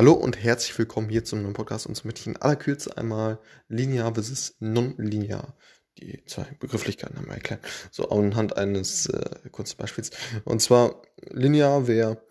[0.00, 1.86] Hallo und herzlich willkommen hier zum neuen Podcast.
[1.86, 5.54] Und so möchte ich in aller Kürze einmal linear versus non-linear
[5.98, 7.60] die zwei Begrifflichkeiten einmal erklären.
[7.90, 10.10] So anhand eines äh, kurzen Beispiels.
[10.46, 12.24] Und zwar linear wäre,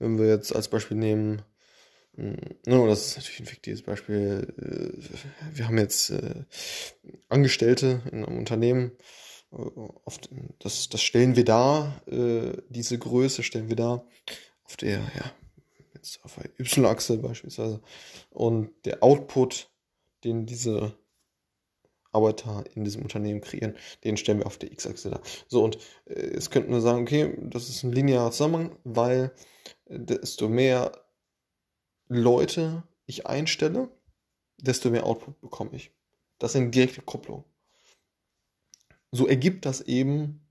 [0.00, 1.42] wenn wir jetzt als Beispiel nehmen,
[2.16, 4.52] mh, no, das ist natürlich ein fiktives Beispiel.
[4.58, 6.42] Äh, wir haben jetzt äh,
[7.28, 8.90] Angestellte in einem Unternehmen.
[9.52, 14.04] Äh, oft, das, das stellen wir da, äh, diese Größe stellen wir da
[14.64, 15.32] auf der, ja,
[16.02, 17.80] jetzt auf der Y-Achse beispielsweise.
[18.30, 19.70] Und der Output,
[20.24, 20.94] den diese
[22.12, 25.20] Arbeiter in diesem Unternehmen kreieren, den stellen wir auf der X-Achse da.
[25.48, 29.32] So, und äh, jetzt könnten wir sagen, okay, das ist ein linearer Zusammenhang, weil
[29.86, 30.92] äh, desto mehr
[32.08, 33.88] Leute ich einstelle,
[34.58, 35.90] desto mehr Output bekomme ich.
[36.38, 37.44] Das ist eine direkte Kopplung.
[39.10, 40.46] So ergibt das eben,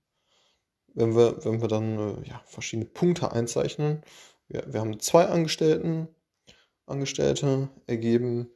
[0.93, 4.03] wenn wir, wenn wir dann äh, ja, verschiedene Punkte einzeichnen,
[4.51, 6.07] wir, wir haben zwei Angestellten,
[6.85, 8.49] Angestellte ergeben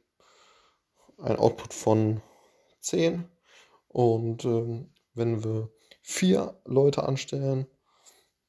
[1.18, 2.20] ein Output von
[2.80, 3.24] 10.
[3.88, 5.70] Und ähm, wenn wir
[6.02, 7.66] vier Leute anstellen,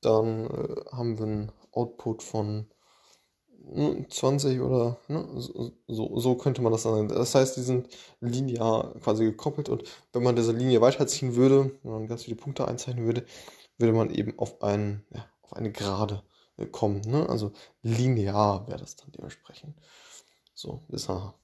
[0.02, 2.68] dann äh, haben wir einen Output von
[4.10, 5.28] 20 oder ne,
[5.88, 7.10] so, so könnte man das sagen.
[7.10, 7.90] Das heißt, die sind
[8.22, 12.68] linear quasi gekoppelt und wenn man diese Linie weiterziehen würde, wenn man ganz viele Punkte
[12.68, 13.26] einzeichnen würde,
[13.78, 16.24] würde man eben auf, einen, ja, auf eine Gerade
[16.66, 17.02] kommen.
[17.02, 17.28] Ne?
[17.30, 19.78] Also linear wäre das dann dementsprechend.
[20.54, 21.36] So, dieser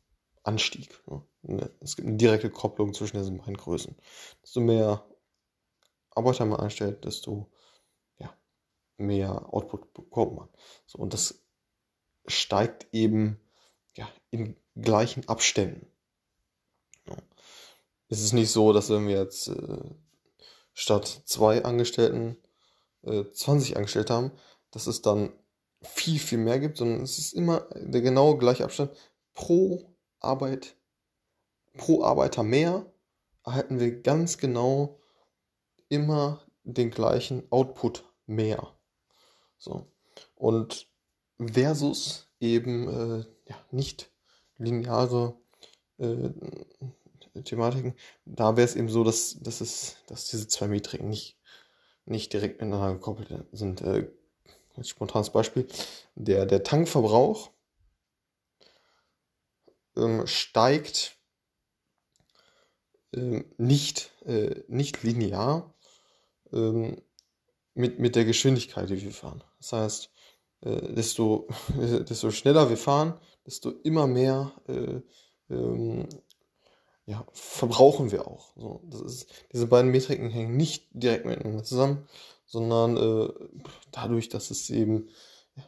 [0.44, 1.02] Anstieg.
[1.42, 1.70] Ne?
[1.80, 3.96] Es gibt eine direkte Kopplung zwischen diesen beiden Größen.
[4.42, 5.06] Desto mehr
[6.12, 7.52] Arbeiter man einstellt, desto
[8.18, 8.34] ja,
[8.98, 10.50] mehr Output bekommt man.
[10.86, 11.44] So, und das
[12.26, 13.40] steigt eben
[13.96, 15.88] ja, in gleichen Abständen.
[18.10, 19.96] Es ist nicht so, dass wenn wir jetzt äh,
[20.74, 22.38] statt zwei Angestellten
[23.04, 24.32] äh, 20 Angestellte haben,
[24.74, 25.32] dass es dann
[25.82, 28.92] viel, viel mehr gibt, sondern es ist immer der genaue gleiche Abstand.
[29.34, 30.76] Pro Arbeit,
[31.78, 32.86] pro Arbeiter mehr
[33.46, 35.00] erhalten wir ganz genau
[35.90, 38.74] immer den gleichen Output mehr.
[39.58, 39.86] So.
[40.36, 40.88] Und
[41.40, 44.12] versus eben äh, ja, nicht
[44.58, 45.36] lineare
[45.98, 46.30] äh,
[47.44, 47.96] Thematiken,
[48.26, 51.38] da wäre es eben so, dass, dass, es, dass diese zwei Metriken nicht,
[52.06, 53.82] nicht direkt miteinander gekoppelt sind.
[53.82, 54.10] Äh,
[54.76, 55.68] als spontanes Beispiel,
[56.16, 57.52] der, der Tankverbrauch
[59.96, 61.18] ähm, steigt
[63.14, 65.74] ähm, nicht, äh, nicht linear
[66.52, 67.02] ähm,
[67.74, 69.44] mit, mit der Geschwindigkeit, die wir fahren.
[69.60, 70.10] Das heißt,
[70.62, 71.48] äh, desto,
[71.80, 75.02] äh, desto schneller wir fahren, desto immer mehr äh,
[75.50, 76.08] ähm,
[77.06, 78.54] ja, verbrauchen wir auch.
[78.56, 82.08] So, das ist, diese beiden Metriken hängen nicht direkt miteinander zusammen,
[82.54, 83.34] sondern äh,
[83.92, 85.10] dadurch, dass es eben
[85.56, 85.64] ja,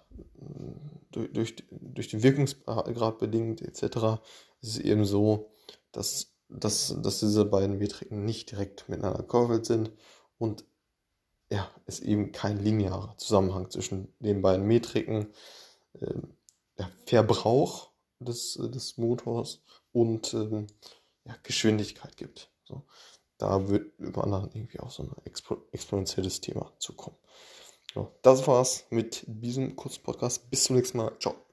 [1.12, 4.22] durch, durch, durch den Wirkungsgrad bedingt etc.,
[4.62, 5.50] ist es eben so,
[5.92, 9.94] dass, dass, dass diese beiden Metriken nicht direkt miteinander gekoppelt sind
[10.38, 10.64] und
[11.50, 15.34] ja, es eben kein linearer Zusammenhang zwischen den beiden Metriken,
[16.00, 16.14] äh,
[16.78, 20.68] ja, Verbrauch des, des Motors und äh,
[21.26, 22.52] ja, Geschwindigkeit gibt.
[22.64, 22.86] So
[23.38, 27.18] da wird über anderen irgendwie auch so ein expo exponentielles Thema zukommen.
[27.94, 30.50] So, das war's mit diesem kurzen Podcast.
[30.50, 31.12] Bis zum nächsten Mal.
[31.20, 31.45] Ciao.